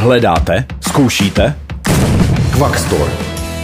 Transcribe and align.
Hledáte? 0.00 0.64
Zkoušíte? 0.80 1.56
Quackstore. 2.58 3.12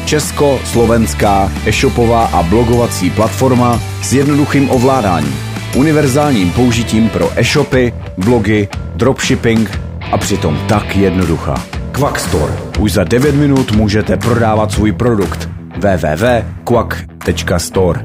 Česko-slovenská 0.05 1.53
e-shopová 1.67 2.27
a 2.27 2.43
blogovací 2.43 3.11
platforma 3.11 3.81
s 4.03 4.13
jednoduchým 4.13 4.71
ovládáním, 4.71 5.39
univerzálním 5.77 6.53
použitím 6.53 7.09
pro 7.09 7.31
e-shopy, 7.37 7.95
blogy, 8.19 8.69
dropshipping 8.95 9.81
a 10.13 10.19
přitom 10.19 10.59
tak 10.69 10.97
jednoduchá. 10.97 11.65
Quackstore. 11.93 12.53
Už 12.79 12.93
za 12.93 13.05
9 13.05 13.35
minut 13.35 13.73
můžete 13.73 14.17
prodávat 14.17 14.73
svůj 14.73 14.93
produkt. 14.93 15.49
www.quack.store 15.77 18.01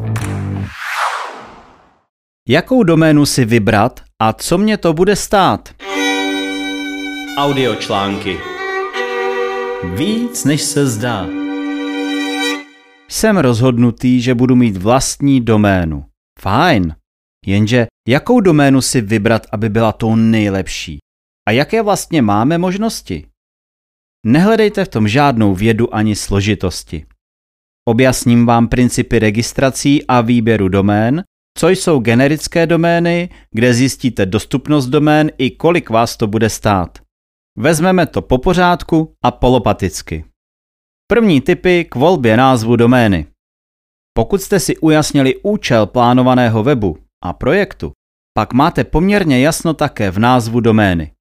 Jakou 2.48 2.84
doménu 2.84 3.26
si 3.26 3.46
vybrat 3.46 4.00
a 4.22 4.34
co 4.34 4.58
mě 4.58 4.78
to 4.78 4.94
bude 4.94 5.16
stát? 5.16 5.70
Audiočlánky. 7.38 8.38
Víc 9.96 10.46
než 10.46 10.62
se 10.62 10.88
zdá. 10.88 11.28
Jsem 13.10 13.38
rozhodnutý, 13.38 14.22
že 14.22 14.36
budu 14.36 14.56
mít 14.56 14.78
vlastní 14.78 15.42
doménu. 15.42 16.06
Fajn. 16.40 16.96
Jenže 17.46 17.88
jakou 18.08 18.40
doménu 18.40 18.82
si 18.82 19.02
vybrat, 19.02 19.48
aby 19.52 19.70
byla 19.70 19.92
tou 19.92 20.16
nejlepší? 20.16 21.00
A 21.48 21.52
jaké 21.52 21.82
vlastně 21.82 22.22
máme 22.22 22.58
možnosti? 22.58 23.28
Nehledejte 24.26 24.86
v 24.86 24.90
tom 24.90 25.08
žádnou 25.08 25.56
vědu 25.56 25.96
ani 25.96 26.16
složitosti. 26.16 27.06
Objasním 27.90 28.46
vám 28.46 28.68
principy 28.68 29.20
registrací 29.20 30.06
a 30.08 30.22
výběru 30.22 30.70
domén, 30.70 31.24
co 31.58 31.70
jsou 31.70 32.00
generické 32.00 32.68
domény, 32.68 33.30
kde 33.52 33.74
zjistíte 33.74 34.26
dostupnost 34.26 34.88
domén 34.88 35.32
i 35.38 35.52
kolik 35.52 35.90
vás 35.90 36.18
to 36.18 36.28
bude 36.28 36.50
stát. 36.50 37.01
Vezmeme 37.58 38.08
to 38.08 38.22
po 38.22 38.38
pořádku 38.38 39.14
a 39.24 39.32
polopaticky. 39.32 40.26
První 41.08 41.42
typy 41.42 41.86
k 41.86 41.96
volbě 41.96 42.38
názvu 42.38 42.76
domény. 42.76 43.28
Pokud 44.14 44.42
jste 44.42 44.60
si 44.60 44.78
ujasnili 44.78 45.36
účel 45.44 45.88
plánovaného 45.88 46.64
webu 46.64 46.98
a 47.24 47.34
projektu, 47.34 47.92
pak 48.34 48.54
máte 48.54 48.84
poměrně 48.84 49.40
jasno 49.40 49.74
také 49.74 50.12
v 50.12 50.20
názvu 50.20 50.60
domény. 50.60 51.12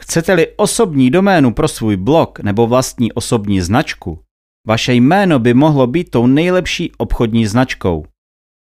Chcete-li 0.00 0.56
osobní 0.56 1.10
doménu 1.10 1.54
pro 1.54 1.68
svůj 1.68 1.96
blog 1.96 2.40
nebo 2.40 2.66
vlastní 2.66 3.12
osobní 3.12 3.60
značku, 3.60 4.22
vaše 4.66 4.94
jméno 4.94 5.38
by 5.38 5.54
mohlo 5.54 5.86
být 5.86 6.10
tou 6.10 6.26
nejlepší 6.26 6.92
obchodní 6.98 7.46
značkou. 7.46 8.04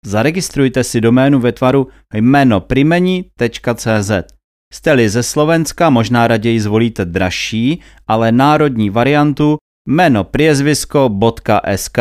Zaregistrujte 0.04 0.84
si 0.84 1.00
doménu 1.00 1.40
ve 1.40 1.52
tvaru 1.52 1.88
jménoprimení.cz. 2.14 4.37
Jste-li 4.72 5.08
ze 5.08 5.22
Slovenska, 5.22 5.90
možná 5.90 6.28
raději 6.28 6.60
zvolíte 6.60 7.04
dražší, 7.04 7.80
ale 8.06 8.32
národní 8.32 8.90
variantu 8.90 9.56
jménopriezvisko.sk. 9.88 11.98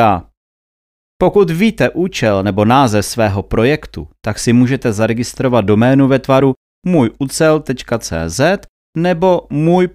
Pokud 1.21 1.49
víte 1.49 1.89
účel 1.89 2.43
nebo 2.43 2.65
název 2.65 3.05
svého 3.05 3.43
projektu, 3.43 4.07
tak 4.25 4.39
si 4.39 4.53
můžete 4.53 4.93
zaregistrovat 4.93 5.65
doménu 5.65 6.07
ve 6.07 6.19
tvaru 6.19 6.53
můjucel.cz 6.85 8.41
nebo 8.97 9.47
můj 9.49 9.89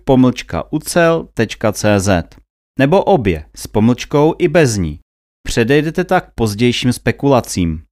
nebo 2.78 3.04
obě 3.04 3.44
s 3.56 3.66
pomlčkou 3.66 4.34
i 4.38 4.48
bez 4.48 4.76
ní. 4.76 5.00
Předejdete 5.46 6.04
tak 6.04 6.34
pozdějším 6.34 6.92
spekulacím. 6.92 7.82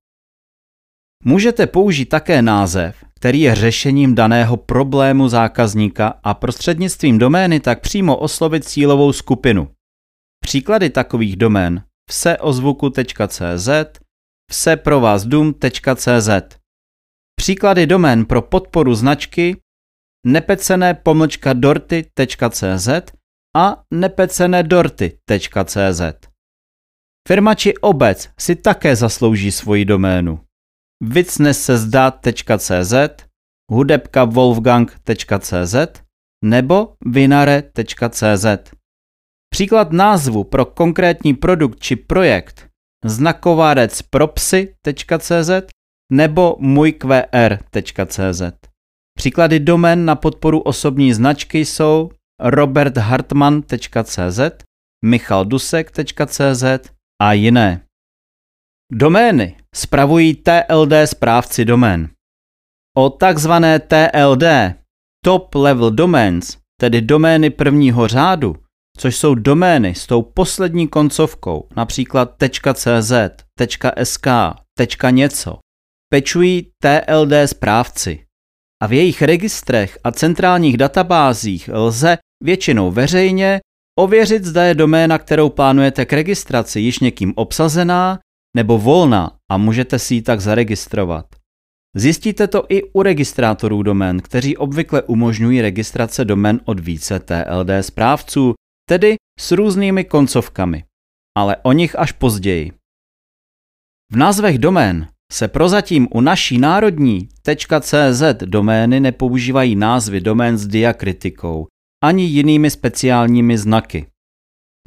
Můžete 1.24 1.66
použít 1.66 2.06
také 2.06 2.42
název, 2.42 3.04
který 3.20 3.40
je 3.40 3.54
řešením 3.54 4.14
daného 4.14 4.56
problému 4.56 5.28
zákazníka 5.28 6.14
a 6.22 6.34
prostřednictvím 6.34 7.18
domény 7.18 7.60
tak 7.60 7.80
přímo 7.80 8.16
oslovit 8.16 8.64
cílovou 8.64 9.12
skupinu. 9.12 9.68
Příklady 10.44 10.90
takových 10.90 11.36
domén 11.36 11.84
vseozvuku.cz, 12.10 13.68
vseprovázdum.cz. 14.50 16.28
Příklady 17.36 17.86
domén 17.86 18.24
pro 18.24 18.42
podporu 18.42 18.94
značky 18.94 19.56
nepecené 20.26 20.94
pomlčka 20.94 21.52
dorty.cz 21.52 22.88
a 23.56 23.82
nepecenédorty.cz. 23.94 26.02
Firma 27.28 27.54
či 27.54 27.76
obec 27.76 28.28
si 28.38 28.56
také 28.56 28.96
zaslouží 28.96 29.52
svoji 29.52 29.84
doménu. 29.84 30.40
vicnesezdat.cz, 31.02 32.94
hudebkawolfgang.cz 33.72 35.76
nebo 36.44 36.92
vinare.cz. 37.06 38.46
Příklad 39.52 39.92
názvu 39.92 40.44
pro 40.44 40.64
konkrétní 40.64 41.34
produkt 41.34 41.80
či 41.80 41.96
projekt 41.96 42.66
znakovárec 43.04 44.02
pro 44.02 44.26
psy.cz 44.26 45.50
nebo 46.12 46.56
můjqr.cz. 46.58 48.42
Příklady 49.18 49.60
domén 49.60 50.04
na 50.04 50.16
podporu 50.16 50.60
osobní 50.60 51.12
značky 51.12 51.64
jsou 51.64 52.10
roberthartman.cz, 52.40 54.40
michaldusek.cz 55.04 56.64
a 57.22 57.32
jiné. 57.32 57.80
Domény 58.92 59.56
spravují 59.74 60.34
TLD 60.34 60.92
správci 61.04 61.64
domén. 61.64 62.08
O 62.96 63.10
takzvané 63.10 63.78
TLD, 63.78 64.44
Top 65.24 65.54
Level 65.54 65.90
Domains, 65.90 66.58
tedy 66.80 67.00
domény 67.00 67.50
prvního 67.50 68.08
řádu, 68.08 68.56
což 68.98 69.16
jsou 69.16 69.34
domény 69.34 69.94
s 69.94 70.06
tou 70.06 70.22
poslední 70.22 70.88
koncovkou, 70.88 71.68
například 71.76 72.34
.cz, 72.74 73.12
.sk, 74.04 74.26
.něco, 75.10 75.58
pečují 76.12 76.70
TLD 76.82 77.32
správci 77.46 78.24
a 78.82 78.86
v 78.86 78.92
jejich 78.92 79.22
registrech 79.22 79.98
a 80.04 80.12
centrálních 80.12 80.76
databázích 80.76 81.70
lze 81.72 82.18
většinou 82.44 82.90
veřejně 82.90 83.60
ověřit, 83.98 84.44
zda 84.44 84.64
je 84.64 84.74
doména, 84.74 85.18
kterou 85.18 85.48
plánujete 85.48 86.04
k 86.04 86.12
registraci, 86.12 86.80
již 86.80 86.98
někým 86.98 87.32
obsazená 87.36 88.18
nebo 88.56 88.78
volná 88.78 89.36
a 89.50 89.56
můžete 89.56 89.98
si 89.98 90.14
ji 90.14 90.22
tak 90.22 90.40
zaregistrovat. 90.40 91.26
Zjistíte 91.96 92.46
to 92.46 92.66
i 92.68 92.82
u 92.92 93.02
registrátorů 93.02 93.82
domén, 93.82 94.20
kteří 94.20 94.56
obvykle 94.56 95.02
umožňují 95.02 95.60
registrace 95.60 96.24
domén 96.24 96.60
od 96.64 96.80
více 96.80 97.20
TLD 97.20 97.70
správců, 97.80 98.54
tedy 98.88 99.16
s 99.40 99.52
různými 99.52 100.04
koncovkami, 100.04 100.84
ale 101.38 101.56
o 101.62 101.72
nich 101.72 101.98
až 101.98 102.12
později. 102.12 102.72
V 104.12 104.16
názvech 104.16 104.58
domén 104.58 105.08
se 105.32 105.48
prozatím 105.48 106.08
u 106.10 106.20
naší 106.20 106.58
národní 106.58 107.28
.cz 107.80 108.22
domény 108.44 109.00
nepoužívají 109.00 109.76
názvy 109.76 110.20
domén 110.20 110.58
s 110.58 110.66
diakritikou 110.66 111.66
ani 112.04 112.24
jinými 112.24 112.70
speciálními 112.70 113.58
znaky. 113.58 114.06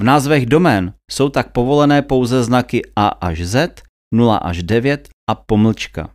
V 0.01 0.03
názvech 0.03 0.45
domén 0.45 0.93
jsou 1.11 1.29
tak 1.29 1.51
povolené 1.51 2.01
pouze 2.01 2.43
znaky 2.43 2.81
A 2.95 3.07
až 3.07 3.41
Z, 3.41 3.81
0 4.13 4.37
až 4.37 4.63
9 4.63 5.09
a 5.29 5.35
pomlčka. 5.35 6.09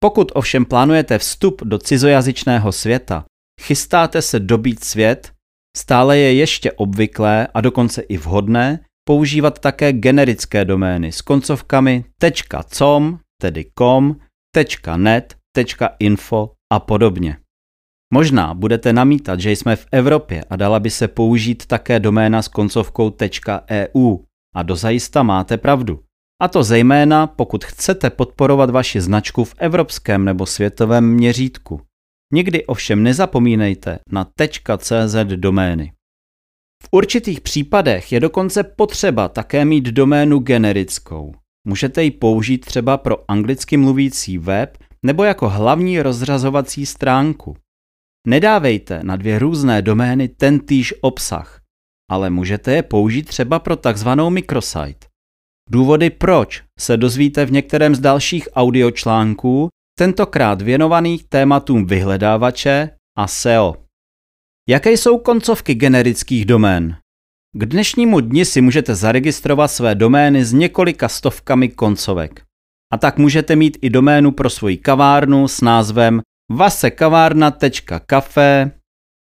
Pokud 0.00 0.32
ovšem 0.34 0.64
plánujete 0.64 1.18
vstup 1.18 1.62
do 1.64 1.78
cizojazyčného 1.78 2.72
světa, 2.72 3.24
chystáte 3.60 4.22
se 4.22 4.40
dobít 4.40 4.84
svět, 4.84 5.32
stále 5.76 6.18
je 6.18 6.34
ještě 6.34 6.72
obvyklé 6.72 7.46
a 7.54 7.60
dokonce 7.60 8.02
i 8.02 8.16
vhodné 8.16 8.80
používat 9.08 9.58
také 9.58 9.92
generické 9.92 10.64
domény 10.64 11.12
s 11.12 11.20
koncovkami 11.20 12.04
.com, 12.78 13.18
tedy 13.40 13.64
com, 13.78 14.16
.net, 14.96 15.36
.info 15.98 16.50
a 16.72 16.80
podobně. 16.80 17.36
Možná 18.14 18.54
budete 18.54 18.92
namítat, 18.92 19.40
že 19.40 19.50
jsme 19.50 19.76
v 19.76 19.86
Evropě 19.92 20.44
a 20.50 20.56
dala 20.56 20.80
by 20.80 20.90
se 20.90 21.08
použít 21.08 21.66
také 21.66 22.00
doména 22.00 22.42
s 22.42 22.48
koncovkou 22.48 23.12
.eu 23.68 24.18
a 24.58 24.62
dozajista 24.62 25.22
máte 25.22 25.56
pravdu. 25.56 26.00
A 26.42 26.48
to 26.48 26.62
zejména, 26.62 27.26
pokud 27.26 27.64
chcete 27.64 28.10
podporovat 28.10 28.70
vaši 28.70 29.00
značku 29.00 29.44
v 29.44 29.54
evropském 29.58 30.24
nebo 30.24 30.46
světovém 30.46 31.10
měřítku. 31.14 31.80
Nikdy 32.34 32.66
ovšem 32.66 33.02
nezapomínejte 33.02 33.98
na 34.12 34.26
.cz 34.78 35.14
domény. 35.36 35.92
V 36.82 36.88
určitých 36.92 37.40
případech 37.40 38.12
je 38.12 38.20
dokonce 38.20 38.64
potřeba 38.64 39.28
také 39.28 39.64
mít 39.64 39.84
doménu 39.84 40.38
generickou. 40.38 41.34
Můžete 41.68 42.04
ji 42.04 42.10
použít 42.10 42.66
třeba 42.66 42.96
pro 42.96 43.30
anglicky 43.30 43.76
mluvící 43.76 44.38
web 44.38 44.78
nebo 45.02 45.24
jako 45.24 45.48
hlavní 45.48 46.02
rozřazovací 46.02 46.86
stránku. 46.86 47.56
Nedávejte 48.26 49.00
na 49.02 49.16
dvě 49.16 49.38
různé 49.38 49.82
domény 49.82 50.28
tentýž 50.28 50.94
obsah, 51.00 51.57
ale 52.10 52.30
můžete 52.30 52.72
je 52.72 52.82
použít 52.82 53.28
třeba 53.28 53.58
pro 53.58 53.76
takzvanou 53.76 54.30
microsite. 54.30 55.06
Důvody 55.70 56.10
proč 56.10 56.62
se 56.78 56.96
dozvíte 56.96 57.46
v 57.46 57.52
některém 57.52 57.94
z 57.94 58.00
dalších 58.00 58.48
audiočlánků, 58.54 59.68
tentokrát 59.98 60.62
věnovaných 60.62 61.28
tématům 61.28 61.86
vyhledávače 61.86 62.90
a 63.18 63.26
SEO. 63.26 63.76
Jaké 64.68 64.92
jsou 64.92 65.18
koncovky 65.18 65.74
generických 65.74 66.44
domén? 66.44 66.96
K 67.52 67.66
dnešnímu 67.66 68.20
dni 68.20 68.44
si 68.44 68.60
můžete 68.60 68.94
zaregistrovat 68.94 69.70
své 69.70 69.94
domény 69.94 70.44
s 70.44 70.52
několika 70.52 71.08
stovkami 71.08 71.68
koncovek. 71.68 72.42
A 72.92 72.98
tak 72.98 73.18
můžete 73.18 73.56
mít 73.56 73.78
i 73.82 73.90
doménu 73.90 74.32
pro 74.32 74.50
svoji 74.50 74.76
kavárnu 74.76 75.48
s 75.48 75.60
názvem 75.60 76.20
vasekavárna.cafe, 76.50 78.70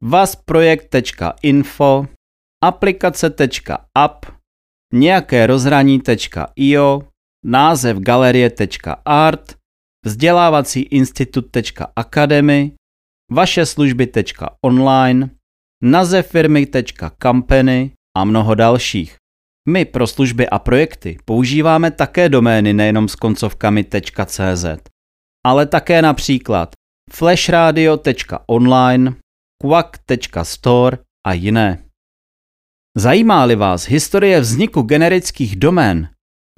vasprojekt.info, 0.02 2.06
aplikace.app, 2.64 4.26
nějaké 4.93 5.46
rozhraní.io, 5.46 7.02
název 7.44 7.96
galerie.art, 7.96 9.56
vzdělávací 10.05 10.81
institut.academy, 10.81 12.72
vaše 13.32 13.66
služby.online, 13.66 15.31
název 15.82 16.31
firmy.company 16.31 17.93
a 18.16 18.25
mnoho 18.25 18.55
dalších. 18.55 19.17
My 19.69 19.84
pro 19.84 20.06
služby 20.06 20.49
a 20.49 20.58
projekty 20.58 21.19
používáme 21.25 21.90
také 21.90 22.28
domény 22.28 22.72
nejenom 22.72 23.08
s 23.08 23.14
koncovkami 23.14 23.84
.cz, 24.26 24.64
ale 25.46 25.67
také 25.67 26.02
například 26.02 26.75
flashradio.online, 27.10 29.14
quack.store 29.62 30.99
a 31.26 31.32
jiné. 31.32 31.83
Zajímá-li 32.96 33.56
vás 33.56 33.88
historie 33.88 34.41
vzniku 34.41 34.82
generických 34.82 35.56
domén, 35.56 36.08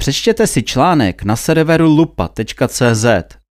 přečtěte 0.00 0.46
si 0.46 0.62
článek 0.62 1.22
na 1.22 1.36
serveru 1.36 1.86
lupa.cz 1.86 3.04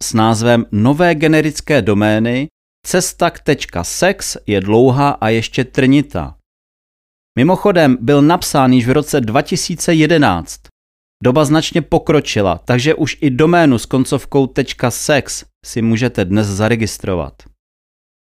s 0.04 0.14
názvem 0.14 0.66
Nové 0.72 1.16
generické 1.16 1.82
domény 1.82 2.48
Cesta.sex 2.86 4.38
je 4.48 4.62
dlouhá 4.62 5.10
a 5.10 5.30
ještě 5.30 5.64
trnitá. 5.64 6.38
Mimochodem 7.38 7.98
byl 8.02 8.22
napsán 8.22 8.74
již 8.74 8.88
v 8.88 8.92
roce 8.92 9.22
2011. 9.22 10.62
Doba 11.24 11.46
značně 11.46 11.82
pokročila, 11.82 12.58
takže 12.58 12.96
už 12.96 13.18
i 13.22 13.30
doménu 13.30 13.78
s 13.78 13.86
koncovkou 13.86 14.54
.sex 14.90 15.46
si 15.66 15.82
můžete 15.82 16.26
dnes 16.26 16.48
zaregistrovat. 16.48 17.34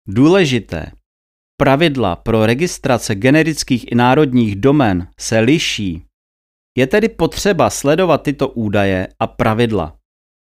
Důležité. 0.07 0.91
Pravidla 1.57 2.15
pro 2.15 2.45
registrace 2.45 3.15
generických 3.15 3.91
i 3.91 3.95
národních 3.95 4.55
domén 4.55 5.07
se 5.19 5.39
liší. 5.39 6.05
Je 6.77 6.87
tedy 6.87 7.09
potřeba 7.09 7.69
sledovat 7.69 8.21
tyto 8.23 8.49
údaje 8.49 9.07
a 9.19 9.27
pravidla. 9.27 9.97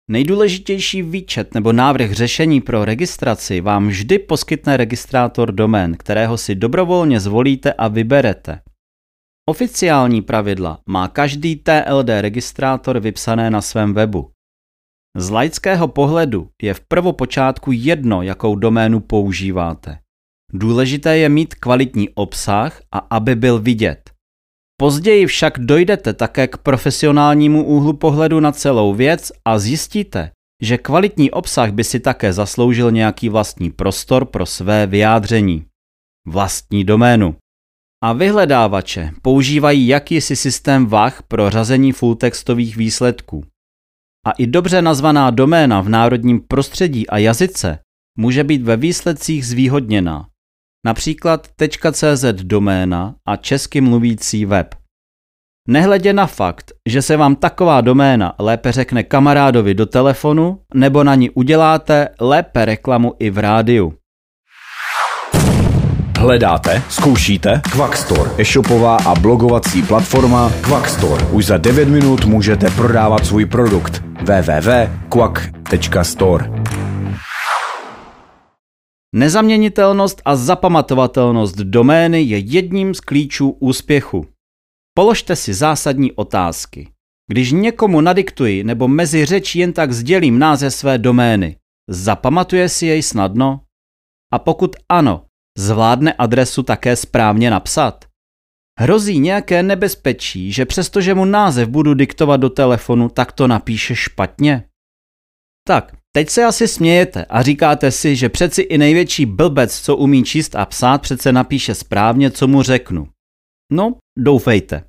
Nejdůležitější 0.09 1.01
výčet 1.01 1.53
nebo 1.53 1.73
návrh 1.73 2.11
řešení 2.11 2.61
pro 2.61 2.85
registraci 2.85 3.61
vám 3.61 3.87
vždy 3.87 4.19
poskytne 4.19 4.77
registrátor 4.77 5.51
domén, 5.51 5.97
kterého 5.97 6.37
si 6.37 6.55
dobrovolně 6.55 7.19
zvolíte 7.19 7.73
a 7.73 7.87
vyberete. 7.87 8.61
Oficiální 9.49 10.21
pravidla 10.21 10.79
má 10.85 11.07
každý 11.07 11.55
TLD 11.55 12.09
registrátor 12.21 12.99
vypsané 12.99 13.49
na 13.49 13.61
svém 13.61 13.93
webu. 13.93 14.31
Z 15.15 15.29
laického 15.29 15.87
pohledu 15.87 16.49
je 16.61 16.73
v 16.73 16.81
prvopočátku 16.81 17.71
jedno, 17.71 18.21
jakou 18.21 18.55
doménu 18.55 18.99
používáte. 18.99 19.99
Důležité 20.53 21.17
je 21.17 21.29
mít 21.29 21.55
kvalitní 21.55 22.09
obsah 22.09 22.81
a 22.91 22.97
aby 22.97 23.35
byl 23.35 23.59
vidět. 23.59 24.09
Později 24.79 25.25
však 25.25 25.59
dojdete 25.59 26.13
také 26.13 26.47
k 26.47 26.57
profesionálnímu 26.57 27.65
úhlu 27.65 27.93
pohledu 27.93 28.39
na 28.39 28.51
celou 28.51 28.93
věc 28.93 29.31
a 29.45 29.59
zjistíte, 29.59 30.31
že 30.63 30.77
kvalitní 30.77 31.31
obsah 31.31 31.71
by 31.71 31.83
si 31.83 31.99
také 31.99 32.33
zasloužil 32.33 32.91
nějaký 32.91 33.29
vlastní 33.29 33.71
prostor 33.71 34.25
pro 34.25 34.45
své 34.45 34.87
vyjádření. 34.87 35.65
Vlastní 36.27 36.83
doménu. 36.83 37.35
A 38.03 38.13
vyhledávače 38.13 39.11
používají 39.21 39.87
jakýsi 39.87 40.35
systém 40.35 40.85
VAH 40.85 41.21
pro 41.21 41.49
řazení 41.49 41.91
fulltextových 41.91 42.77
výsledků. 42.77 43.43
A 44.25 44.31
i 44.31 44.47
dobře 44.47 44.81
nazvaná 44.81 45.29
doména 45.29 45.81
v 45.81 45.89
národním 45.89 46.39
prostředí 46.39 47.07
a 47.07 47.17
jazyce 47.17 47.79
může 48.17 48.43
být 48.43 48.61
ve 48.61 48.77
výsledcích 48.77 49.45
zvýhodněná 49.45 50.27
například 50.85 51.47
.cz 51.91 52.25
doména 52.33 53.15
a 53.27 53.35
česky 53.35 53.81
mluvící 53.81 54.45
web. 54.45 54.75
Nehledě 55.69 56.13
na 56.13 56.27
fakt, 56.27 56.71
že 56.85 57.01
se 57.01 57.17
vám 57.17 57.35
taková 57.35 57.81
doména 57.81 58.33
lépe 58.39 58.71
řekne 58.71 59.03
kamarádovi 59.03 59.73
do 59.73 59.85
telefonu, 59.85 60.59
nebo 60.73 61.03
na 61.03 61.15
ní 61.15 61.29
uděláte 61.29 62.07
lépe 62.19 62.65
reklamu 62.65 63.13
i 63.19 63.29
v 63.29 63.37
rádiu. 63.37 63.93
Hledáte? 66.19 66.81
Zkoušíte? 66.89 67.61
Quackstore, 67.71 68.31
e-shopová 68.37 68.97
a 68.97 69.15
blogovací 69.15 69.83
platforma 69.83 70.51
Quackstore. 70.61 71.25
Už 71.25 71.45
za 71.45 71.57
9 71.57 71.89
minut 71.89 72.25
můžete 72.25 72.69
prodávat 72.69 73.25
svůj 73.25 73.45
produkt. 73.45 74.03
www.quack.store 74.21 75.47
Nezaměnitelnost 79.15 80.21
a 80.25 80.35
zapamatovatelnost 80.35 81.55
domény 81.55 82.21
je 82.21 82.37
jedním 82.37 82.93
z 82.93 82.99
klíčů 82.99 83.49
úspěchu. 83.49 84.27
Položte 84.97 85.35
si 85.35 85.53
zásadní 85.53 86.11
otázky. 86.11 86.89
Když 87.29 87.51
někomu 87.51 88.01
nadiktuji 88.01 88.63
nebo 88.63 88.87
mezi 88.87 89.25
řeč 89.25 89.55
jen 89.55 89.73
tak 89.73 89.91
sdělím 89.91 90.39
název 90.39 90.73
své 90.73 90.97
domény, 90.97 91.57
zapamatuje 91.89 92.69
si 92.69 92.85
jej 92.85 93.03
snadno? 93.03 93.61
A 94.33 94.39
pokud 94.39 94.75
ano, 94.89 95.25
zvládne 95.57 96.13
adresu 96.13 96.63
také 96.63 96.95
správně 96.95 97.51
napsat? 97.51 98.05
Hrozí 98.79 99.19
nějaké 99.19 99.63
nebezpečí, 99.63 100.51
že 100.51 100.65
přestože 100.65 101.13
mu 101.13 101.25
název 101.25 101.69
budu 101.69 101.93
diktovat 101.93 102.39
do 102.39 102.49
telefonu, 102.49 103.09
tak 103.09 103.31
to 103.31 103.47
napíše 103.47 103.95
špatně? 103.95 104.63
Tak, 105.67 105.97
teď 106.17 106.29
se 106.29 106.43
asi 106.43 106.67
smějete 106.67 107.25
a 107.25 107.41
říkáte 107.41 107.91
si, 107.91 108.15
že 108.15 108.29
přeci 108.29 108.61
i 108.61 108.77
největší 108.77 109.25
blbec, 109.25 109.81
co 109.81 109.97
umí 109.97 110.23
číst 110.23 110.55
a 110.55 110.65
psát, 110.65 111.01
přece 111.01 111.31
napíše 111.31 111.75
správně, 111.75 112.31
co 112.31 112.47
mu 112.47 112.61
řeknu. 112.61 113.07
No, 113.71 113.95
doufejte. 114.17 114.83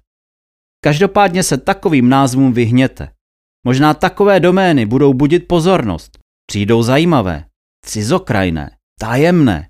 Každopádně 0.85 1.43
se 1.43 1.57
takovým 1.59 2.09
názvům 2.09 2.53
vyhněte. 2.53 3.09
Možná 3.67 3.95
takové 3.95 4.41
domény 4.41 4.87
budou 4.87 5.15
budit 5.15 5.49
pozornost, 5.49 6.19
přijdou 6.47 6.83
zajímavé, 6.83 7.45
cizokrajné, 7.87 8.71
tajemné. 9.01 9.69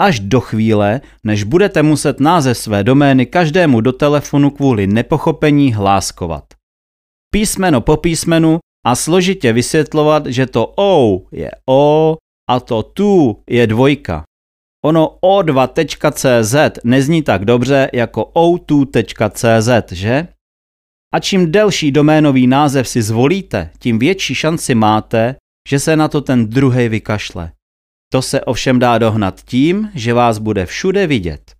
Až 0.00 0.20
do 0.20 0.40
chvíle, 0.40 1.00
než 1.24 1.44
budete 1.44 1.82
muset 1.82 2.20
název 2.20 2.58
své 2.58 2.84
domény 2.84 3.26
každému 3.26 3.80
do 3.80 3.92
telefonu 3.92 4.50
kvůli 4.50 4.86
nepochopení 4.86 5.72
hláskovat. 5.72 6.44
Písmeno 7.30 7.80
po 7.80 7.96
písmenu 7.96 8.58
a 8.86 8.94
složitě 8.94 9.52
vysvětlovat, 9.52 10.26
že 10.26 10.46
to 10.46 10.72
O 10.76 11.22
je 11.32 11.50
O 11.68 12.16
a 12.50 12.60
to 12.60 12.82
tu 12.82 13.42
je 13.50 13.66
dvojka. 13.66 14.24
Ono 14.84 15.18
o2.cz 15.24 16.78
nezní 16.84 17.22
tak 17.22 17.44
dobře 17.44 17.90
jako 17.92 18.22
o2.cz, 18.22 19.92
že? 19.92 20.28
A 21.14 21.20
čím 21.20 21.52
delší 21.52 21.92
doménový 21.92 22.46
název 22.46 22.88
si 22.88 23.02
zvolíte, 23.02 23.70
tím 23.78 23.98
větší 23.98 24.34
šanci 24.34 24.74
máte, 24.74 25.36
že 25.68 25.78
se 25.78 25.96
na 25.96 26.08
to 26.08 26.20
ten 26.20 26.48
druhý 26.48 26.88
vykašle. 26.88 27.52
To 28.12 28.22
se 28.22 28.40
ovšem 28.40 28.78
dá 28.78 28.98
dohnat 28.98 29.42
tím, 29.42 29.90
že 29.94 30.14
vás 30.14 30.38
bude 30.38 30.66
všude 30.66 31.06
vidět. 31.06 31.54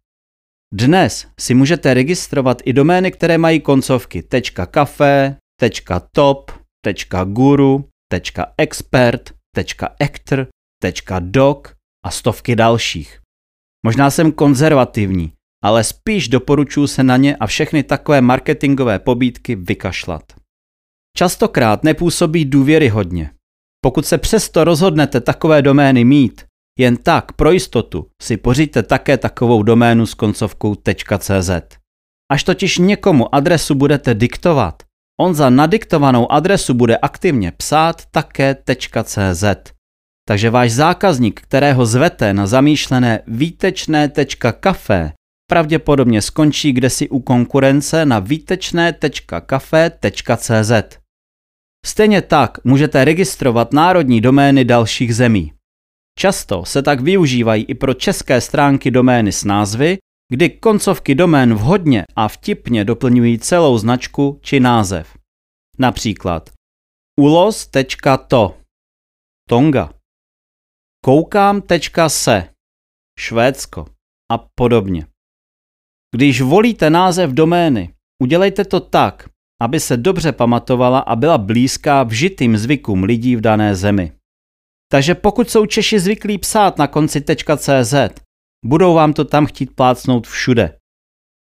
Dnes 0.75 1.27
si 1.41 1.55
můžete 1.55 1.95
registrovat 1.95 2.63
i 2.65 2.73
domény, 2.73 3.11
které 3.11 3.39
mají 3.39 3.61
koncovky 3.61 4.25
.cafe, 4.75 5.37
.top, 6.15 6.62
.guru, 7.25 7.89
.expert, 8.59 9.33
.actor, 10.01 10.47
.doc 11.21 11.59
a 12.05 12.11
stovky 12.11 12.57
dalších. 12.57 13.19
Možná 13.87 14.11
jsem 14.11 14.33
konzervativní, 14.33 15.33
ale 15.65 15.85
spíš 15.85 16.29
doporučuji 16.29 16.87
se 16.87 17.03
na 17.03 17.17
ně 17.17 17.37
a 17.37 17.47
všechny 17.47 17.83
takové 17.83 18.21
marketingové 18.21 18.99
pobídky 18.99 19.55
vykašlat. 19.57 20.23
Častokrát 21.17 21.85
nepůsobí 21.85 22.45
důvěryhodně. 22.45 23.31
Pokud 23.85 24.07
se 24.07 24.19
přesto 24.19 24.65
rozhodnete 24.65 25.21
takové 25.21 25.63
domény 25.63 26.05
mít, 26.05 26.45
jen 26.79 26.97
tak 26.97 27.33
pro 27.33 27.51
jistotu 27.51 28.07
si 28.23 28.37
pořiďte 28.37 28.83
také 28.83 29.19
takovou 29.19 29.63
doménu 29.63 30.07
s 30.07 30.15
koncovkou 30.15 30.75
.cz. 31.19 31.51
Až 32.33 32.45
totiž 32.45 32.79
někomu 32.79 33.35
adresu 33.35 33.75
budete 33.75 34.15
diktovat, 34.15 34.83
on 35.23 35.35
za 35.35 35.51
nadiktovanou 35.51 36.33
adresu 36.33 36.75
bude 36.75 36.97
aktivně 36.97 37.53
psát 37.57 38.03
také 38.11 38.57
.cz. 39.05 39.45
Takže 40.29 40.51
váš 40.51 40.73
zákazník, 40.73 41.41
kterého 41.41 41.87
zvete 41.87 42.35
na 42.35 42.47
zamýšlené 42.47 43.21
výtečné.kafe, 43.27 45.13
pravděpodobně 45.51 46.23
skončí 46.23 46.73
kdesi 46.73 47.09
u 47.09 47.21
konkurence 47.21 48.07
na 48.07 48.19
výtečné.kafe.cz. 48.19 50.99
Stejně 51.87 52.23
tak 52.23 52.65
můžete 52.65 53.05
registrovat 53.05 53.73
národní 53.73 54.21
domény 54.21 54.65
dalších 54.65 55.15
zemí. 55.15 55.53
Často 56.19 56.65
se 56.65 56.83
tak 56.83 57.01
využívají 57.01 57.65
i 57.65 57.75
pro 57.75 57.95
české 57.95 58.41
stránky 58.41 58.91
domény 58.91 59.33
s 59.33 59.45
názvy, 59.45 59.99
kdy 60.33 60.51
koncovky 60.51 61.15
domén 61.15 61.55
vhodně 61.55 62.05
a 62.17 62.29
vtipně 62.29 62.85
doplňují 62.85 63.39
celou 63.39 63.79
značku 63.79 64.39
či 64.43 64.61
název. 64.61 65.17
Například 65.79 66.51
ulos.to 67.21 68.57
Tonga 69.49 69.93
koukám.se 71.05 72.49
Švédsko 73.21 73.87
a 74.33 74.39
podobně. 74.55 75.07
Když 76.15 76.41
volíte 76.41 76.91
název 76.91 77.31
domény, 77.31 77.95
udělejte 78.23 78.65
to 78.65 78.81
tak, 78.81 79.29
aby 79.63 79.81
se 79.81 79.97
dobře 79.97 80.33
pamatovala 80.33 80.99
a 80.99 81.17
byla 81.17 81.39
blízká 81.39 82.03
vžitým 82.03 82.57
zvykům 82.57 83.05
lidí 83.05 83.37
v 83.37 83.41
dané 83.41 83.75
zemi. 83.77 84.13
Takže 84.93 85.15
pokud 85.15 85.51
jsou 85.51 85.67
Češi 85.67 86.01
zvyklí 86.01 86.39
psát 86.39 86.79
na 86.79 86.87
konci 86.87 87.25
.cz, 87.57 87.95
budou 88.65 88.95
vám 88.95 89.13
to 89.13 89.25
tam 89.25 89.47
chtít 89.47 89.77
plácnout 89.77 90.27
všude. 90.27 90.77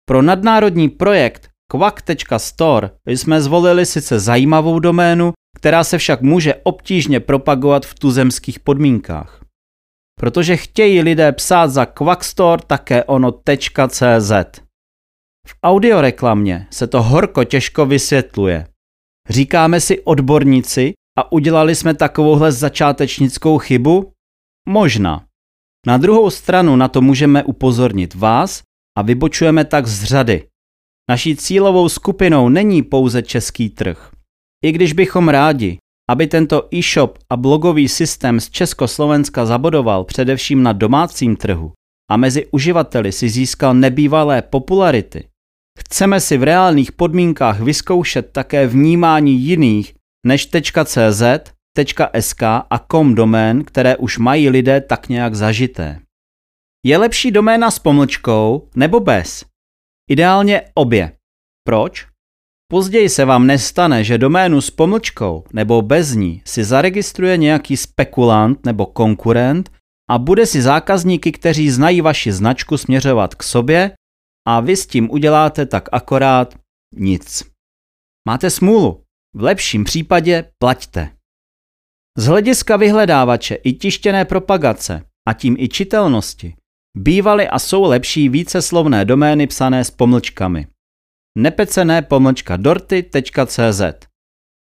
Pro 0.09 0.23
nadnárodní 0.23 0.89
projekt 0.89 1.49
Quack.store 1.71 2.91
jsme 3.07 3.43
zvolili 3.43 3.87
sice 3.87 4.21
zajímavou 4.21 4.79
doménu, 4.79 5.33
která 5.57 5.85
se 5.85 5.99
však 5.99 6.23
může 6.23 6.55
obtížně 6.55 7.21
propagovat 7.21 7.87
v 7.87 7.95
tuzemských 7.95 8.61
podmínkách. 8.61 9.45
Protože 10.21 10.57
chtějí 10.57 11.03
lidé 11.03 11.33
psát 11.33 11.69
za 11.69 11.87
Quackstore 11.87 12.63
také 12.67 13.05
ono 13.05 13.33
.cz. 13.89 14.33
V 15.47 15.55
audioreklamě 15.63 16.67
se 16.71 16.87
to 16.87 17.03
horko 17.03 17.45
těžko 17.45 17.87
vysvětluje. 17.87 18.67
Říkáme 19.29 19.81
si 19.81 20.01
odborníci 20.01 20.93
a 21.19 21.33
udělali 21.33 21.75
jsme 21.75 21.95
takovouhle 21.95 22.53
začátečnickou 22.53 23.59
chybu? 23.59 24.13
Možná. 24.69 25.28
Na 25.87 25.97
druhou 25.97 26.31
stranu 26.31 26.77
na 26.77 26.89
to 26.89 27.01
můžeme 27.01 27.45
upozornit 27.45 28.15
vás 28.15 28.63
a 28.99 29.03
vybočujeme 29.03 29.65
tak 29.65 29.87
z 29.87 30.05
řady. 30.05 30.49
Naší 31.11 31.37
cílovou 31.37 31.89
skupinou 31.89 32.49
není 32.49 32.83
pouze 32.83 33.23
český 33.23 33.71
trh. 33.71 34.11
I 34.65 34.73
když 34.73 34.93
bychom 34.93 35.29
rádi, 35.29 35.79
aby 36.11 36.27
tento 36.27 36.69
e-shop 36.75 37.19
a 37.31 37.37
blogový 37.37 37.89
systém 37.89 38.41
z 38.41 38.51
Československa 38.51 39.47
zabodoval 39.47 40.05
především 40.05 40.63
na 40.63 40.73
domácím 40.73 41.37
trhu 41.37 41.73
a 42.11 42.17
mezi 42.17 42.47
uživateli 42.47 43.13
si 43.13 43.29
získal 43.29 43.75
nebývalé 43.75 44.43
popularity, 44.43 45.29
chceme 45.79 46.21
si 46.21 46.39
v 46.39 46.43
reálných 46.43 46.93
podmínkách 46.93 47.61
vyzkoušet 47.61 48.33
také 48.33 48.67
vnímání 48.67 49.41
jiných 49.41 49.95
než 50.27 50.49
.cz, 50.85 51.23
.sk 51.85 52.43
a 52.43 52.79
.com 52.91 53.15
domén, 53.15 53.65
které 53.65 53.97
už 53.97 54.19
mají 54.19 54.51
lidé 54.51 54.81
tak 54.81 55.09
nějak 55.09 55.35
zažité. 55.35 56.01
Je 56.87 56.99
lepší 56.99 57.31
doména 57.31 57.71
s 57.71 57.79
pomlčkou 57.79 58.69
nebo 58.77 59.01
bez? 59.01 59.45
Ideálně 60.11 60.63
obě. 60.75 61.13
Proč? 61.65 62.07
Později 62.71 63.09
se 63.09 63.25
vám 63.25 63.47
nestane, 63.47 64.05
že 64.05 64.19
doménu 64.19 64.61
s 64.61 64.71
pomlčkou 64.71 65.45
nebo 65.53 65.83
bez 65.83 66.15
ní 66.15 66.43
si 66.47 66.65
zaregistruje 66.65 67.37
nějaký 67.37 67.77
spekulant 67.77 68.67
nebo 68.67 68.87
konkurent 68.87 69.71
a 70.11 70.19
bude 70.19 70.47
si 70.47 70.63
zákazníky, 70.63 71.33
kteří 71.33 71.71
znají 71.71 72.01
vaši 72.01 72.33
značku, 72.33 72.77
směřovat 72.77 73.35
k 73.35 73.43
sobě 73.43 73.93
a 74.47 74.61
vy 74.61 74.77
s 74.77 74.87
tím 74.87 75.11
uděláte 75.11 75.67
tak 75.67 75.89
akorát 75.93 76.55
nic. 76.95 77.45
Máte 78.29 78.51
smůlu. 78.51 79.05
V 79.35 79.43
lepším 79.43 79.85
případě 79.85 80.51
plaťte. 80.59 81.18
Z 82.19 82.27
hlediska 82.27 82.77
vyhledávače 82.77 83.55
i 83.55 83.73
tištěné 83.73 84.25
propagace 84.25 85.03
a 85.29 85.33
tím 85.33 85.57
i 85.59 85.69
čitelnosti 85.69 86.55
bývaly 86.97 87.49
a 87.49 87.59
jsou 87.59 87.83
lepší 87.83 88.29
víceslovné 88.29 89.05
domény 89.05 89.47
psané 89.47 89.85
s 89.85 89.91
pomlčkami 89.91 90.67
nepecené 91.39 92.03
pomlčka 92.03 92.57
dorty.cz. 92.57 93.83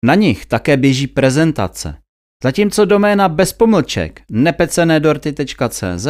Na 0.06 0.16
nich 0.16 0.46
také 0.46 0.78
běží 0.78 1.08
prezentace. 1.08 1.98
Zatímco 2.44 2.86
doména 2.86 3.30
bez 3.30 3.54
pomlček 3.54 4.22
nepecené 4.32 5.00
dorty.cz 5.00 6.08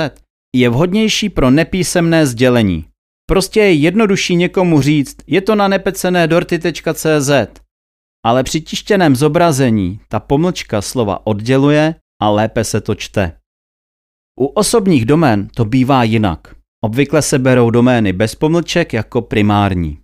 je 0.56 0.70
vhodnější 0.70 1.30
pro 1.30 1.52
nepísemné 1.52 2.28
sdělení. 2.28 2.86
Prostě 3.30 3.60
je 3.60 3.74
jednodušší 3.74 4.36
někomu 4.36 4.82
říct, 4.82 5.18
je 5.28 5.42
to 5.42 5.56
na 5.56 5.68
nepecené 5.68 6.28
dorty.cz, 6.28 7.32
ale 8.28 8.44
při 8.44 8.62
tištěném 8.62 9.16
zobrazení 9.16 10.00
ta 10.08 10.20
pomlčka 10.20 10.82
slova 10.82 11.28
odděluje 11.28 11.96
a 12.22 12.30
lépe 12.30 12.64
se 12.64 12.82
to 12.82 12.96
čte. 12.96 13.40
U 14.40 14.46
osobních 14.46 15.06
domén 15.06 15.48
to 15.56 15.66
bývá 15.66 16.04
jinak. 16.04 16.56
Obvykle 16.84 17.22
se 17.22 17.40
berou 17.40 17.70
domény 17.70 18.14
bez 18.14 18.36
pomlček 18.36 18.94
jako 18.94 19.22
primární. 19.22 20.00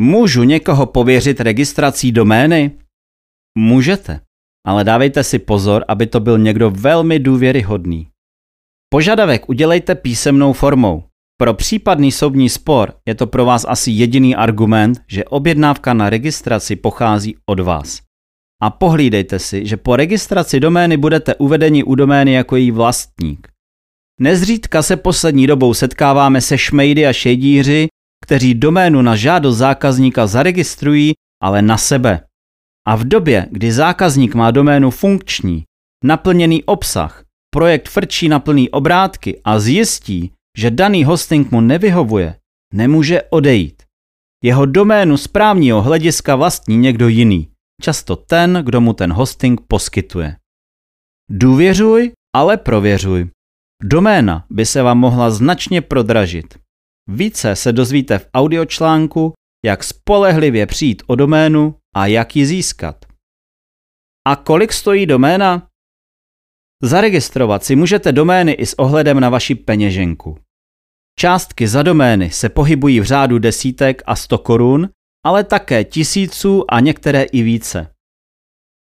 Můžu 0.00 0.42
někoho 0.42 0.86
pověřit 0.86 1.40
registrací 1.40 2.12
domény? 2.12 2.78
Můžete, 3.58 4.20
ale 4.66 4.84
dávejte 4.84 5.24
si 5.24 5.38
pozor, 5.38 5.84
aby 5.88 6.06
to 6.06 6.20
byl 6.20 6.38
někdo 6.38 6.70
velmi 6.70 7.18
důvěryhodný. 7.18 8.10
Požadavek 8.88 9.48
udělejte 9.48 9.94
písemnou 9.94 10.52
formou. 10.52 11.07
Pro 11.40 11.54
případný 11.54 12.12
soudní 12.12 12.48
spor 12.48 12.94
je 13.06 13.14
to 13.14 13.26
pro 13.26 13.44
vás 13.44 13.66
asi 13.68 13.90
jediný 13.90 14.36
argument, 14.36 15.00
že 15.08 15.24
objednávka 15.24 15.94
na 15.94 16.10
registraci 16.10 16.76
pochází 16.76 17.36
od 17.46 17.60
vás. 17.60 18.00
A 18.62 18.70
pohlídejte 18.70 19.38
si, 19.38 19.66
že 19.66 19.76
po 19.76 19.96
registraci 19.96 20.60
domény 20.60 20.96
budete 20.96 21.34
uvedeni 21.34 21.84
u 21.84 21.94
domény 21.94 22.32
jako 22.32 22.56
její 22.56 22.70
vlastník. 22.70 23.48
Nezřídka 24.20 24.82
se 24.82 24.96
poslední 24.96 25.46
dobou 25.46 25.74
setkáváme 25.74 26.40
se 26.40 26.58
šmejdy 26.58 27.06
a 27.06 27.12
šejdíři, 27.12 27.88
kteří 28.24 28.54
doménu 28.54 29.02
na 29.02 29.16
žádost 29.16 29.56
zákazníka 29.56 30.26
zaregistrují, 30.26 31.12
ale 31.42 31.62
na 31.62 31.76
sebe. 31.76 32.20
A 32.86 32.96
v 32.96 33.04
době, 33.04 33.48
kdy 33.50 33.72
zákazník 33.72 34.34
má 34.34 34.50
doménu 34.50 34.90
funkční, 34.90 35.64
naplněný 36.04 36.64
obsah, 36.64 37.24
projekt 37.54 37.88
frčí 37.88 38.28
na 38.28 38.38
plný 38.38 38.70
obrátky 38.70 39.40
a 39.44 39.58
zjistí, 39.58 40.32
že 40.58 40.70
daný 40.70 41.04
hosting 41.04 41.50
mu 41.50 41.60
nevyhovuje, 41.60 42.40
nemůže 42.74 43.22
odejít. 43.22 43.82
Jeho 44.44 44.66
doménu 44.66 45.16
z 45.16 45.28
právního 45.28 45.82
hlediska 45.82 46.36
vlastní 46.36 46.76
někdo 46.76 47.08
jiný, 47.08 47.50
často 47.82 48.16
ten, 48.16 48.62
kdo 48.64 48.80
mu 48.80 48.92
ten 48.92 49.12
hosting 49.12 49.60
poskytuje. 49.68 50.36
Důvěřuj, 51.30 52.12
ale 52.36 52.56
prověřuj. 52.56 53.30
Doména 53.82 54.46
by 54.50 54.66
se 54.66 54.82
vám 54.82 54.98
mohla 54.98 55.30
značně 55.30 55.82
prodražit. 55.82 56.58
Více 57.08 57.56
se 57.56 57.72
dozvíte 57.72 58.18
v 58.18 58.28
audiočlánku, 58.34 59.32
jak 59.64 59.84
spolehlivě 59.84 60.66
přijít 60.66 61.02
o 61.06 61.14
doménu 61.14 61.74
a 61.96 62.06
jak 62.06 62.36
ji 62.36 62.46
získat. 62.46 63.06
A 64.26 64.36
kolik 64.36 64.72
stojí 64.72 65.06
doména? 65.06 65.68
Zaregistrovat 66.82 67.64
si 67.64 67.76
můžete 67.76 68.12
domény 68.12 68.52
i 68.52 68.66
s 68.66 68.78
ohledem 68.78 69.20
na 69.20 69.28
vaši 69.30 69.54
peněženku. 69.54 70.38
Částky 71.20 71.68
za 71.68 71.82
domény 71.82 72.30
se 72.30 72.48
pohybují 72.48 73.00
v 73.00 73.04
řádu 73.04 73.38
desítek 73.38 74.02
a 74.06 74.16
sto 74.16 74.38
korun, 74.38 74.88
ale 75.26 75.44
také 75.44 75.84
tisíců 75.84 76.64
a 76.68 76.80
některé 76.80 77.22
i 77.22 77.42
více. 77.42 77.90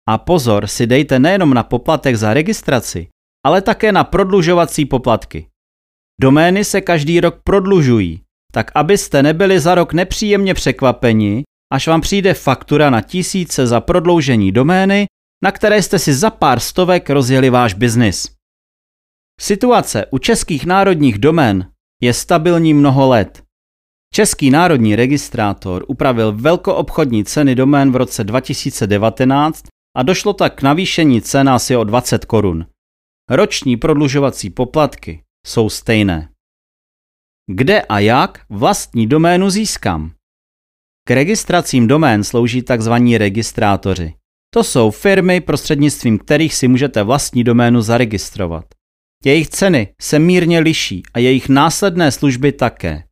A 0.10 0.18
pozor 0.18 0.68
si 0.68 0.88
dejte 0.88 1.20
nejenom 1.20 1.54
na 1.54 1.64
poplatek 1.64 2.16
za 2.16 2.34
registraci, 2.34 3.08
ale 3.46 3.62
také 3.62 3.92
na 3.92 4.04
prodlužovací 4.04 4.86
poplatky. 4.86 5.48
Domény 6.22 6.64
se 6.64 6.82
každý 6.82 7.20
rok 7.20 7.42
prodlužují, 7.44 8.22
tak 8.52 8.72
abyste 8.76 9.24
nebyli 9.24 9.60
za 9.60 9.76
rok 9.76 9.94
nepříjemně 9.94 10.54
překvapeni, 10.54 11.44
až 11.74 11.88
vám 11.88 12.02
přijde 12.02 12.34
faktura 12.34 12.90
na 12.90 13.02
tisíce 13.02 13.68
za 13.68 13.82
prodloužení 13.82 14.52
domény, 14.52 15.06
na 15.44 15.52
které 15.52 15.82
jste 15.82 16.00
si 16.00 16.14
za 16.14 16.30
pár 16.30 16.60
stovek 16.60 17.10
rozjeli 17.10 17.50
váš 17.50 17.74
biznis. 17.74 18.32
Situace 19.40 20.06
u 20.12 20.18
českých 20.18 20.66
národních 20.66 21.18
domén 21.18 21.72
je 22.02 22.14
stabilní 22.14 22.74
mnoho 22.74 23.10
let. 23.10 23.44
Český 24.14 24.50
národní 24.50 24.96
registrátor 24.96 25.86
upravil 25.88 26.34
velkoobchodní 26.34 27.26
ceny 27.26 27.56
domén 27.56 27.92
v 27.92 27.96
roce 27.96 28.24
2019 28.24 29.64
a 29.98 30.04
došlo 30.04 30.34
tak 30.34 30.56
k 30.56 30.62
navýšení 30.62 31.22
cen 31.22 31.50
asi 31.50 31.76
o 31.76 31.84
20 31.84 32.26
korun. 32.26 32.66
Roční 33.30 33.78
prodlužovací 33.78 34.50
poplatky 34.50 35.24
jsou 35.48 35.70
stejné. 35.70 36.30
Kde 37.52 37.82
a 37.82 38.00
jak 38.00 38.46
vlastní 38.50 39.08
doménu 39.08 39.50
získám? 39.50 40.12
K 41.08 41.12
registracím 41.12 41.88
domén 41.88 42.24
slouží 42.24 42.62
tzv. 42.62 42.92
registrátoři. 43.18 44.14
To 44.54 44.64
jsou 44.64 44.92
firmy, 44.92 45.42
prostřednictvím 45.42 46.20
kterých 46.20 46.56
si 46.56 46.68
můžete 46.68 47.04
vlastní 47.04 47.44
doménu 47.44 47.82
zaregistrovat. 47.82 48.66
Jejich 49.26 49.48
ceny 49.48 49.94
se 50.02 50.20
mírně 50.20 50.60
liší 50.60 51.04
a 51.14 51.20
jejich 51.20 51.50
následné 51.50 52.12
služby 52.12 52.52
také. 52.52 53.04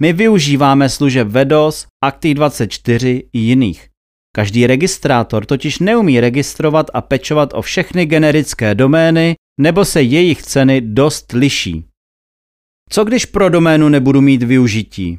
My 0.00 0.12
využíváme 0.12 0.88
služeb 0.88 1.28
Vedos, 1.28 1.86
Active24 2.04 3.22
i 3.32 3.38
jiných. 3.38 3.88
Každý 4.36 4.66
registrátor 4.66 5.46
totiž 5.46 5.78
neumí 5.78 6.20
registrovat 6.20 6.90
a 6.94 7.00
pečovat 7.00 7.54
o 7.54 7.62
všechny 7.62 8.06
generické 8.06 8.74
domény, 8.74 9.34
nebo 9.60 9.84
se 9.84 10.02
jejich 10.02 10.42
ceny 10.42 10.80
dost 10.80 11.32
liší. 11.32 11.84
Co 12.90 13.04
když 13.04 13.26
pro 13.26 13.48
doménu 13.48 13.88
nebudu 13.88 14.20
mít 14.20 14.42
využití? 14.42 15.18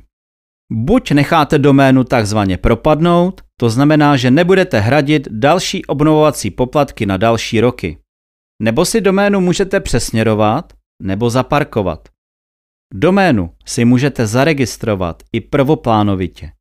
Buď 0.71 1.11
necháte 1.11 1.57
doménu 1.59 2.03
takzvaně 2.03 2.57
propadnout, 2.57 3.41
to 3.59 3.69
znamená, 3.69 4.17
že 4.17 4.31
nebudete 4.31 4.79
hradit 4.79 5.27
další 5.31 5.85
obnovovací 5.85 6.51
poplatky 6.51 7.05
na 7.05 7.17
další 7.17 7.61
roky. 7.61 7.97
Nebo 8.61 8.85
si 8.85 9.01
doménu 9.01 9.41
můžete 9.41 9.79
přesměrovat 9.79 10.73
nebo 11.01 11.29
zaparkovat. 11.29 12.09
Doménu 12.93 13.51
si 13.65 13.85
můžete 13.85 14.27
zaregistrovat 14.27 15.23
i 15.33 15.41
prvoplánovitě. 15.41 16.51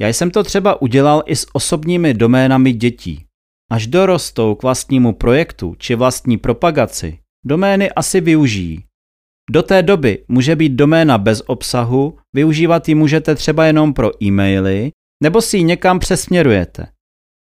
Já 0.00 0.08
jsem 0.08 0.30
to 0.30 0.42
třeba 0.42 0.82
udělal 0.82 1.22
i 1.26 1.36
s 1.36 1.46
osobními 1.52 2.14
doménami 2.14 2.72
dětí. 2.72 3.24
Až 3.70 3.86
dorostou 3.86 4.54
k 4.54 4.62
vlastnímu 4.62 5.12
projektu 5.12 5.74
či 5.78 5.94
vlastní 5.94 6.38
propagaci, 6.38 7.18
domény 7.44 7.90
asi 7.90 8.20
využijí. 8.20 8.84
Do 9.50 9.62
té 9.62 9.82
doby 9.82 10.24
může 10.28 10.56
být 10.56 10.72
doména 10.72 11.18
bez 11.18 11.42
obsahu, 11.46 12.18
využívat 12.32 12.88
ji 12.88 12.94
můžete 12.94 13.34
třeba 13.34 13.66
jenom 13.66 13.94
pro 13.94 14.22
e-maily, 14.22 14.90
nebo 15.22 15.42
si 15.42 15.56
ji 15.56 15.62
někam 15.62 15.98
přesměrujete. 15.98 16.86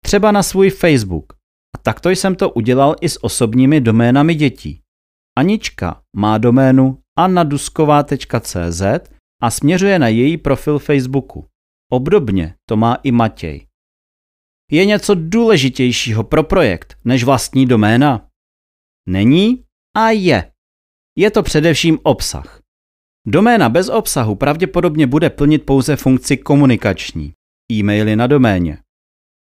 Třeba 0.05 0.31
na 0.31 0.43
svůj 0.43 0.69
Facebook. 0.69 1.38
A 1.75 1.77
takto 1.77 2.09
jsem 2.09 2.35
to 2.35 2.49
udělal 2.49 2.95
i 3.01 3.09
s 3.09 3.23
osobními 3.23 3.81
doménami 3.81 4.35
dětí. 4.35 4.81
Anička 5.37 6.01
má 6.15 6.37
doménu 6.37 6.99
annadusková.cz 7.17 8.81
a 9.41 9.51
směřuje 9.51 9.99
na 9.99 10.07
její 10.07 10.37
profil 10.37 10.79
Facebooku. 10.79 11.45
Obdobně 11.91 12.55
to 12.69 12.77
má 12.77 12.95
i 13.03 13.11
Matěj. 13.11 13.67
Je 14.71 14.85
něco 14.85 15.15
důležitějšího 15.15 16.23
pro 16.23 16.43
projekt 16.43 16.97
než 17.05 17.23
vlastní 17.23 17.65
doména? 17.65 18.27
Není 19.07 19.63
a 19.95 20.09
je. 20.09 20.51
Je 21.17 21.31
to 21.31 21.43
především 21.43 21.99
obsah. 22.03 22.61
Doména 23.27 23.69
bez 23.69 23.89
obsahu 23.89 24.35
pravděpodobně 24.35 25.07
bude 25.07 25.29
plnit 25.29 25.65
pouze 25.65 25.95
funkci 25.95 26.37
komunikační, 26.37 27.33
e-maily 27.71 28.15
na 28.15 28.27
doméně. 28.27 28.77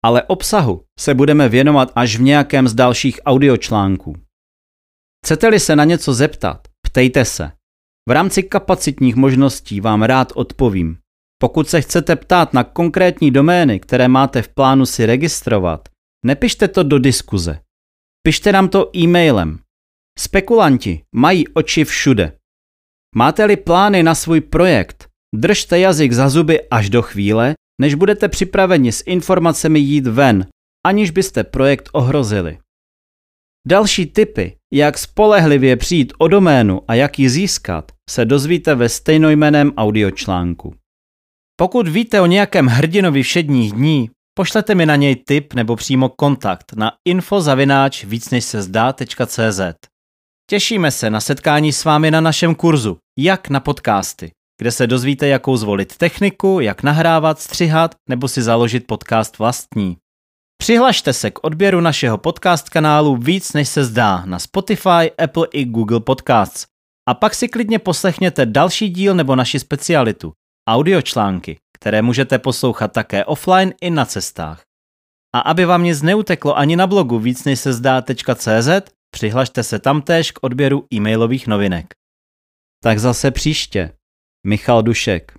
Ale 0.04 0.24
obsahu 0.24 0.84
se 1.00 1.13
budeme 1.13 1.50
věnovat 1.50 1.92
až 1.96 2.18
v 2.18 2.22
nějakém 2.22 2.68
z 2.68 2.74
dalších 2.74 3.20
audiočlánků. 3.26 4.16
Chcete-li 5.26 5.60
se 5.60 5.76
na 5.76 5.84
něco 5.84 6.13
zeptat, 6.13 6.68
ptejte 6.82 7.26
se. 7.26 7.52
V 8.10 8.12
rámci 8.12 8.44
kapacitních 8.44 9.16
možností 9.16 9.82
vám 9.82 10.04
rád 10.04 10.32
odpovím. 10.36 10.98
Pokud 11.42 11.70
se 11.70 11.82
chcete 11.82 12.16
ptát 12.16 12.54
na 12.54 12.63
konkrétní 12.63 13.32
domény, 13.32 13.80
které 13.80 14.08
máte 14.08 14.42
v 14.42 14.48
plánu 14.48 14.86
si 14.86 15.06
registrovat, 15.06 15.89
nepište 16.26 16.68
to 16.68 16.84
do 16.84 17.00
diskuze. 17.00 17.60
Pište 18.24 18.52
nám 18.52 18.70
to 18.70 18.98
e-mailem. 18.98 19.60
Spekulanti 20.20 21.04
mají 21.16 21.48
oči 21.48 21.84
všude. 21.84 22.38
Máte-li 23.16 23.58
plány 23.58 24.04
na 24.04 24.16
svůj 24.16 24.42
projekt, 24.42 25.08
držte 25.36 25.80
jazyk 25.80 26.12
za 26.12 26.30
zuby 26.30 26.70
až 26.70 26.89
do 26.89 27.02
chvíle, 27.02 27.54
než 27.84 27.96
budete 27.96 28.30
připraveni 28.30 28.91
s 28.91 29.04
informacemi 29.06 29.80
jít 29.80 30.08
ven, 30.08 30.48
aniž 30.88 31.12
byste 31.12 31.43
projekt 31.43 31.89
ohrozili. 31.91 32.58
Další 33.67 34.06
tipy, 34.06 34.56
jak 34.74 34.98
spolehlivě 34.98 35.78
přijít 35.78 36.13
o 36.17 36.28
doménu 36.28 36.82
a 36.88 36.93
jak 36.93 37.19
ji 37.19 37.30
získat, 37.30 37.91
se 38.10 38.26
dozvíte 38.26 38.76
ve 38.76 38.89
stejnojmeném 38.89 39.74
audiočlánku. 39.78 40.76
Pokud 41.60 41.88
víte 41.88 42.22
o 42.22 42.26
nějakém 42.26 42.67
hrdinovi 42.67 43.24
všedních 43.24 43.74
dní, 43.74 44.10
pošlete 44.38 44.76
mi 44.76 44.86
na 44.86 44.96
něj 44.96 45.15
tip 45.15 45.54
nebo 45.54 45.76
přímo 45.76 46.10
kontakt 46.10 46.74
na 46.74 46.91
infozavináč. 47.08 48.06
Těšíme 50.50 50.91
se 50.91 51.10
na 51.10 51.19
setkání 51.19 51.74
s 51.74 51.84
vámi 51.84 52.12
na 52.12 52.22
našem 52.22 52.56
kurzu 52.56 52.98
Jak 53.19 53.50
na 53.50 53.60
podcasty, 53.60 54.32
kde 54.58 54.72
se 54.72 54.88
dozvíte, 54.88 55.28
jakou 55.28 55.58
zvolit 55.58 55.98
techniku, 55.98 56.60
jak 56.60 56.84
nahrávat, 56.84 57.39
střihat 57.39 57.96
nebo 58.10 58.28
si 58.28 58.42
založit 58.42 58.88
podcast 58.88 59.39
vlastní. 59.39 59.98
Přihlašte 60.58 61.13
se 61.13 61.32
k 61.32 61.44
odběru 61.44 61.82
našeho 61.82 62.18
podcast 62.18 62.70
kanálu 62.70 63.16
víc 63.18 63.54
než 63.54 63.70
se 63.70 63.86
zdá 63.86 64.26
na 64.26 64.39
Spotify, 64.39 65.12
Apple 65.24 65.48
i 65.52 65.66
Google 65.66 66.00
Podcasts. 66.00 66.66
A 67.10 67.13
pak 67.13 67.36
si 67.36 67.48
klidně 67.48 67.80
poslechněte 67.80 68.46
další 68.46 68.89
díl 68.89 69.16
nebo 69.16 69.36
naši 69.36 69.60
specialitu, 69.60 70.34
audiočlánky, 70.70 71.58
které 71.78 72.02
můžete 72.02 72.39
poslouchat 72.39 72.92
také 72.92 73.26
offline 73.26 73.74
i 73.82 73.89
na 73.89 74.06
cestách. 74.06 74.62
A 75.36 75.39
aby 75.39 75.66
vám 75.66 75.84
nic 75.84 76.02
neuteklo 76.02 76.58
ani 76.58 76.76
na 76.76 76.88
blogu 76.88 77.20
víc 77.20 77.44
než 77.44 77.60
se 77.60 77.74
zdá.cz, 77.74 78.70
přihlašte 79.13 79.63
se 79.63 79.80
tamtéž 79.80 80.32
k 80.32 80.39
odběru 80.42 80.88
e-mailových 80.94 81.48
novinek. 81.48 81.86
Tak 82.84 83.00
zase 83.00 83.32
příště. 83.32 83.94
Michal 84.47 84.84
Dušek. 84.84 85.32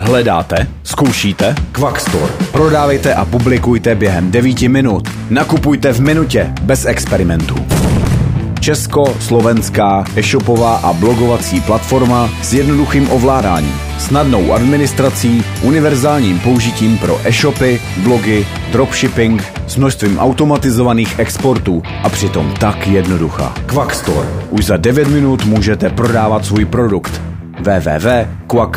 Hledáte? 0.00 0.68
Zkoušíte? 0.82 1.54
Quackstore. 1.72 2.32
Prodávejte 2.52 3.14
a 3.14 3.24
publikujte 3.24 3.94
během 3.94 4.30
9 4.30 4.62
minut. 4.62 5.08
Nakupujte 5.30 5.92
v 5.92 6.00
minutě, 6.00 6.52
bez 6.62 6.84
experimentů. 6.86 7.77
Česko-slovenská 8.68 10.04
e-shopová 10.16 10.76
a 10.76 10.92
blogovací 10.92 11.60
platforma 11.60 12.28
s 12.42 12.52
jednoduchým 12.52 13.10
ovládáním, 13.10 13.72
snadnou 13.98 14.52
administrací, 14.52 15.44
univerzálním 15.62 16.40
použitím 16.40 16.98
pro 16.98 17.20
e-shopy, 17.24 17.80
blogy, 18.04 18.46
dropshipping 18.72 19.52
s 19.66 19.76
množstvím 19.76 20.18
automatizovaných 20.18 21.18
exportů 21.18 21.82
a 22.04 22.08
přitom 22.08 22.54
tak 22.60 22.86
jednoduchá. 22.86 23.54
Quackstore. 23.66 24.28
Už 24.50 24.64
za 24.64 24.76
9 24.76 25.08
minut 25.08 25.44
můžete 25.44 25.90
prodávat 25.90 26.44
svůj 26.44 26.64
produkt. 26.64 27.22
www.quack.store 27.60 28.68